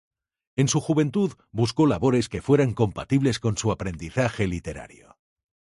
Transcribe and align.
En 0.55 0.67
su 0.67 0.79
juventud, 0.79 1.31
buscó 1.51 1.85
labores 1.85 2.27
que 2.27 2.41
fueran 2.41 2.73
compatibles 2.73 3.37
con 3.39 3.55
su 3.55 3.71
aprendizaje 3.71 4.47
literario. 4.47 5.15